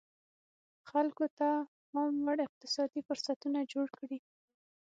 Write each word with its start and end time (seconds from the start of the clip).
خلکو 0.89 1.25
ته 1.37 1.47
پاموړ 1.91 2.37
اقتصادي 2.47 3.01
فرصتونه 3.07 3.59
جوړ 3.73 3.87
کړي. 3.97 4.19